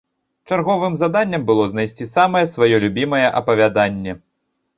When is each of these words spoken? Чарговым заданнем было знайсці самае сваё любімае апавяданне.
Чарговым 0.51 0.95
заданнем 1.01 1.43
было 1.49 1.63
знайсці 1.73 2.07
самае 2.15 2.41
сваё 2.55 2.75
любімае 2.85 3.25
апавяданне. 3.43 4.19